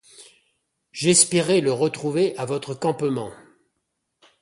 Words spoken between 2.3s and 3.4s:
à votre campement!